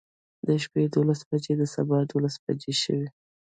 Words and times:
د 0.47 0.47
شپې 0.63 0.83
دولس 0.93 1.21
بجې 1.29 1.53
د 1.57 1.63
سبا 1.75 1.97
دولس 2.11 2.35
بجې 2.43 2.73
شوې. 2.81 3.07